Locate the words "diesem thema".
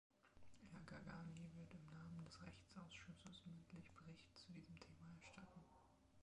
4.51-5.07